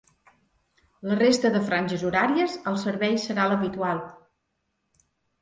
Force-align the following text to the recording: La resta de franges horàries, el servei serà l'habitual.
La 1.09 1.17
resta 1.19 1.51
de 1.55 1.61
franges 1.67 2.05
horàries, 2.07 2.57
el 2.73 2.81
servei 2.85 3.15
serà 3.27 3.47
l'habitual. 3.53 4.03